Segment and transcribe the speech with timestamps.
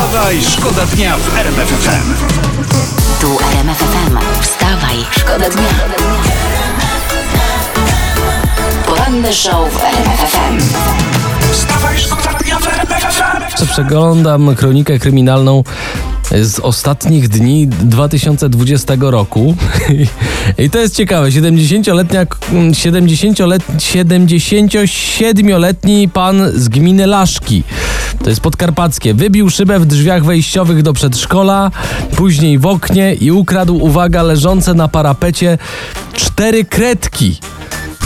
[0.00, 2.14] Wstawaj, szkoda dnia w RMF FM.
[3.20, 4.18] Tu RMF FM.
[4.40, 5.68] Wstawaj, szkoda dnia.
[8.86, 10.58] Poranny show w RMF FM.
[11.52, 13.66] Wstawaj, szkoda dnia w RMF FM.
[13.66, 15.64] Przeglądam kronikę kryminalną
[16.42, 19.54] z ostatnich dni 2020 roku.
[20.64, 21.28] I to jest ciekawe.
[21.28, 22.26] 70-letnia,
[22.70, 27.62] 70-let, 77-letni pan z gminy Laszki.
[28.24, 29.14] To jest podkarpackie.
[29.14, 31.70] Wybił szybę w drzwiach wejściowych do przedszkola,
[32.16, 35.58] później w oknie i ukradł, uwaga, leżące na parapecie
[36.12, 37.38] cztery kredki.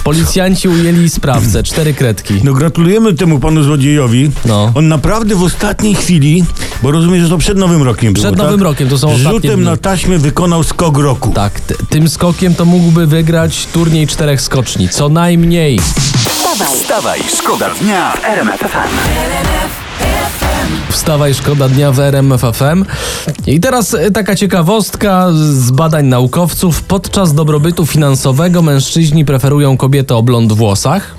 [0.04, 2.34] Policjanci ujęli sprawcę, cztery kredki.
[2.44, 4.30] No gratulujemy temu panu złodziejowi.
[4.44, 4.72] No.
[4.74, 6.44] On naprawdę w ostatniej chwili,
[6.82, 8.64] bo rozumiem, że to przed Nowym Rokiem Przed było, Nowym tak?
[8.68, 9.64] Rokiem, to są ostatnie Rzutem dni.
[9.64, 11.32] na taśmę wykonał skok roku.
[11.34, 15.80] Tak, t- tym skokiem to mógłby wygrać turniej czterech skoczni, co najmniej.
[16.28, 19.83] Wstawaj, Wstawaj, szkoda dnia w RMF FM.
[20.90, 22.84] Wstawaj, szkoda dnia w RMF FM.
[23.46, 26.82] I teraz e, taka ciekawostka z badań naukowców.
[26.82, 31.14] Podczas dobrobytu finansowego mężczyźni preferują kobiety o blond włosach,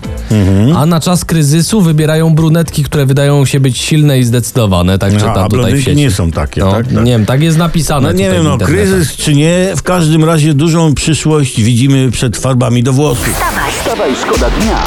[0.76, 4.98] a na czas kryzysu wybierają brunetki, które wydają się być silne i zdecydowane.
[5.00, 5.98] Tak A, czytam a tutaj w sieci.
[5.98, 6.88] nie są takie, no, tak?
[6.88, 7.06] tak?
[7.06, 10.54] Nie wiem, tak jest napisane No nie wiem, no kryzys czy nie, w każdym razie
[10.54, 13.42] dużą przyszłość widzimy przed farbami do włosów.
[13.80, 14.78] Wstawaj, szkoda dnia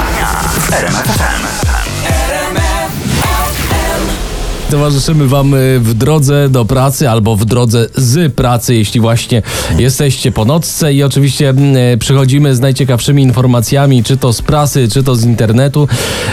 [0.61, 1.78] w RMF FM.
[4.71, 9.43] Towarzyszymy Wam y, w drodze do pracy albo w drodze z pracy, jeśli właśnie
[9.79, 14.89] jesteście po nocce i oczywiście mm, y, przychodzimy z najciekawszymi informacjami, czy to z prasy,
[14.89, 15.89] czy to z internetu.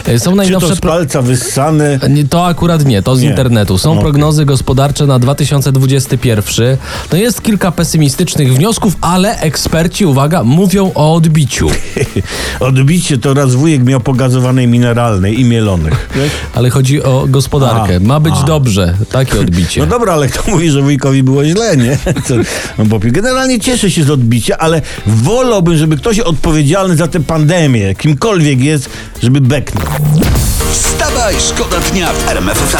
[0.07, 0.69] Y, Są Czy najnowsze...
[0.69, 1.99] to z palca wyssane?
[2.29, 3.29] To akurat nie, to z Nie.
[3.29, 3.77] internetu.
[3.77, 4.03] Są Okej.
[4.03, 6.77] prognozy gospodarcze na 2021.
[7.11, 11.69] No jest kilka pesymistycznych wniosków, ale eksperci, uwaga, mówią o odbiciu.
[12.59, 16.09] Odbicie to raz wujek miał pogazowanej mineralnej i mielonych.
[16.55, 17.95] Ale chodzi o gospodarkę.
[17.95, 18.43] A, Ma być a.
[18.43, 19.81] dobrze, takie odbicie.
[19.81, 21.97] No dobra, ale kto mówi, że wujkowi było źle, nie?
[22.27, 22.35] Co,
[22.77, 28.59] no generalnie cieszę się z odbicia, ale wolałbym, żeby ktoś odpowiedzialny za tę pandemię, kimkolwiek
[28.59, 28.89] jest,
[29.23, 29.87] żeby beknął.
[30.71, 32.75] Wstawaj, szkoda dnia w RMF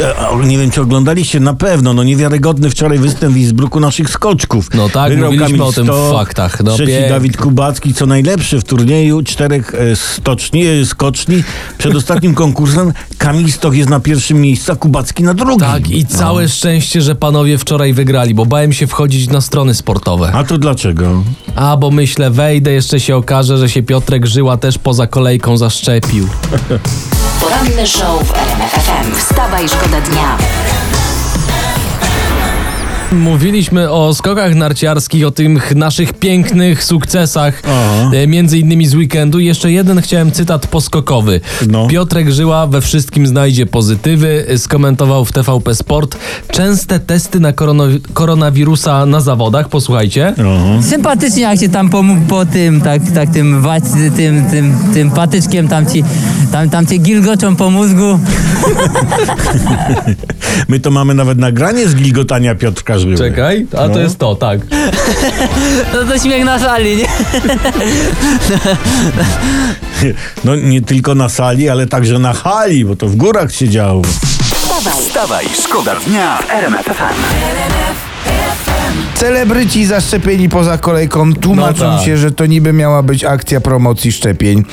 [0.00, 4.68] E, Nie wiem, czy oglądaliście, na pewno, no niewiarygodny wczoraj występ w Innsbrucku naszych skoczków.
[4.74, 7.08] No tak, Wygrał mówiliśmy Kamil o tym w faktach, no trzeci pięknie.
[7.08, 11.44] Dawid Kubacki, co najlepszy w turnieju czterech e, stoczni, e, skoczni.
[11.78, 15.60] Przed ostatnim konkursem Kamil Stoch jest na pierwszym miejscu, a Kubacki na drugim.
[15.60, 20.32] Tak, i całe szczęście, że panowie wczoraj wygrali, bo bałem się wchodzić na strony sportowe.
[20.32, 21.22] A to dlaczego?
[21.54, 26.28] A, bo myślę, wejdę, jeszcze się okaże, że się Piotrek Żyła też poza kolejką zaszczepił.
[27.40, 29.14] poranny show w RMF FM.
[29.14, 30.38] Wstawaj, szkoda dnia.
[33.12, 38.10] Mówiliśmy o skokach narciarskich, o tych naszych pięknych sukcesach, Aha.
[38.14, 39.38] e, między innymi z weekendu.
[39.38, 41.40] Jeszcze jeden chciałem cytat poskokowy.
[41.68, 41.86] No.
[41.86, 46.16] Piotrek Żyła we wszystkim znajdzie pozytywy, skomentował w TVP Sport.
[46.50, 47.52] Częste testy na
[48.12, 50.34] koronawirusa na zawodach, posłuchajcie.
[50.38, 50.82] Aha.
[50.82, 53.84] Sympatycznie jak się tam po, po tym, tak, tak tym, wać,
[54.16, 56.04] tym, tym, tym patyczkiem tam ci,
[56.56, 58.18] tam, tam cię gilgoczą po mózgu.
[60.68, 63.16] My to mamy nawet nagranie z gilgotania Piotrka Żyły.
[63.16, 63.98] Czekaj, a to No.
[63.98, 64.60] jest to, tak.
[65.94, 67.06] No to śmiech na sali, nie?
[70.44, 74.02] No nie tylko na sali, ale także na hali, bo to w górach się działo.
[74.02, 78.15] Wstawaj, Wstawaj, szkoda dnia w RMF FM.
[79.14, 82.04] Celebryci zaszczepieni poza kolejką tłumaczą No tak.
[82.06, 84.64] się, że to niby miała być akcja promocji szczepień.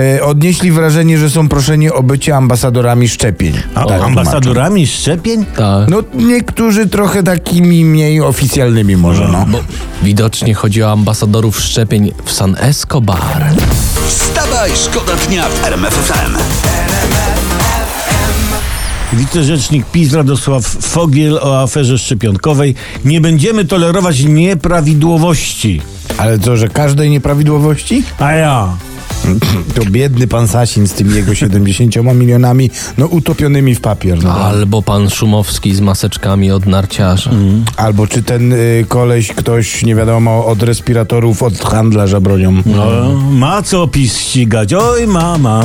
[0.00, 3.54] E, odnieśli wrażenie, że są proszeni o bycie ambasadorami szczepień.
[3.74, 5.44] A Tak ambasadorami szczepień?
[5.44, 5.56] tak.
[5.56, 5.86] tłumaczą.
[5.88, 9.46] No niektórzy trochę takimi mniej oficjalnymi może, no.
[9.48, 9.58] Bo
[10.02, 13.20] widocznie chodzi o ambasadorów szczepień w San Escobar.
[14.08, 16.73] Wstawaj, szkoda dnia w RMF FM.
[19.14, 22.74] Wicerzecznik PiS Radosław Fogiel o aferze szczepionkowej.
[23.04, 25.80] Nie będziemy tolerować nieprawidłowości.
[26.18, 28.02] Ale co, że każdej nieprawidłowości?
[28.18, 28.76] A ja.
[29.74, 34.22] To biedny pan Sasin z tymi jego 70 milionami, no utopionymi w papier.
[34.22, 34.32] No.
[34.34, 37.30] Albo pan Szumowski z maseczkami od narciarza.
[37.76, 42.62] Albo czy ten y, koleś, ktoś, nie wiadomo, od respiratorów, od handlarza bronią.
[42.66, 44.74] No, ma co PiS ścigać.
[44.74, 45.64] Oj, mama.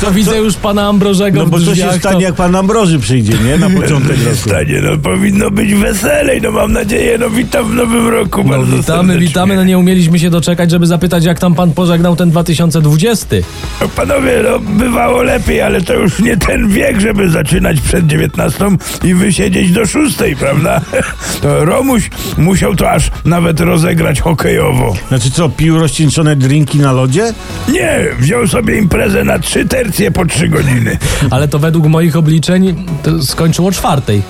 [0.00, 2.56] To widzę już pana Ambrożego No w bo co się drzwiach, stanie, to- jak pan
[2.56, 3.58] Ambroży przyjdzie, nie?
[3.58, 4.36] Na początek roku.
[4.36, 8.76] Stanie, no powinno być weselej, no mam nadzieję, no witam w nowym roku No, bardzo
[8.76, 9.28] witamy, serdecznie.
[9.28, 9.56] witamy.
[9.56, 13.36] No nie umieliśmy się doczekać, żeby zapytać, jak tam pan pożegnał ten 2020.
[13.80, 18.64] No, panowie, no bywało lepiej, ale to już nie ten wiek, żeby zaczynać przed 19
[19.04, 20.80] i wysiedzieć do 6, prawda?
[21.42, 24.94] To Romuś musiał to aż nawet rozegrać hokejowo.
[25.08, 27.34] Znaczy co, pił rozcieńczone drinki na lodzie?
[27.72, 30.98] Nie, wziął sobie imprezę na trzy tercje po trzy godziny.
[31.30, 34.22] Ale to według moich obliczeń to skończył o czwartej.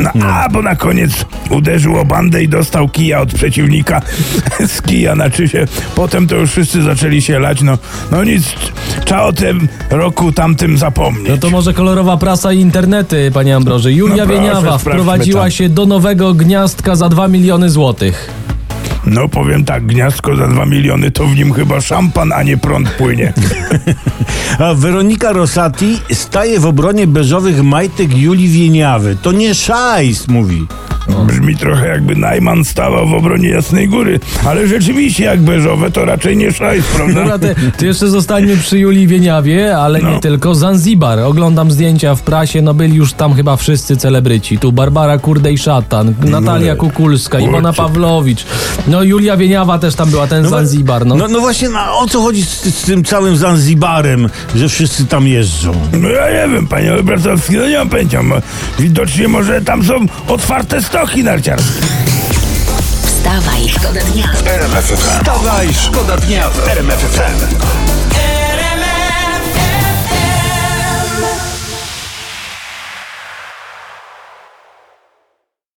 [0.00, 4.00] No, a, bo na koniec uderzył o bandę i dostał kija od przeciwnika
[4.74, 5.66] z kija na czysie.
[5.94, 7.62] Potem to już wszyscy zaczęli się lać.
[7.62, 7.78] No,
[8.10, 8.42] no nic,
[9.04, 11.28] trzeba o tym roku tamtym zapomnieć.
[11.28, 13.92] No to może kolorowa prasa i internety, panie Ambroży.
[13.92, 15.50] Julia No proszę, Wieniawa wprowadziła to.
[15.50, 18.30] się do nowego gniazdka za 2 miliony złotych.
[19.06, 22.90] No powiem tak, gniazdko za dwa miliony to w nim chyba szampan, a nie prąd
[22.90, 23.32] płynie.
[24.58, 29.16] A Weronika Rosati staje w obronie beżowych majtek Julii Wieniawy.
[29.22, 30.66] To nie szajs, mówi.
[31.26, 36.36] Brzmi trochę jakby Najman stawał w obronie Jasnej Góry, ale rzeczywiście jak beżowe to raczej
[36.36, 37.14] nie szajs, prawda?
[37.14, 40.20] Dobra, ty, ty jeszcze zostańmy przy Julii Wieniawie, ale nie No.
[40.20, 40.54] tylko.
[40.54, 41.18] Zanzibar.
[41.18, 44.58] Oglądam zdjęcia w prasie, no byli już tam chyba wszyscy celebryci.
[44.58, 47.72] Tu Barbara Kurdej-Szatan, Natalia Kukulska, Iwona.
[47.72, 48.44] Pawlowicz.
[48.86, 51.06] No Julia Wieniawa też tam była, ten No Zanzibar.
[51.06, 51.14] No.
[51.14, 55.26] No, no właśnie, no, o co chodzi z, z tym całym Zanzibarem, że wszyscy tam
[55.26, 55.72] jeżdżą?
[55.92, 58.22] No ja nie wiem, panie Obertowski, no nie mam pojęcia.
[58.22, 58.34] Mo-
[58.78, 59.94] Widocznie może tam są
[60.28, 61.80] otwarte stoki narciarskie.
[63.02, 64.32] Wstawaj, szkoda dnia.
[64.96, 68.33] Wstawaj, szkoda dnia w RMF FM.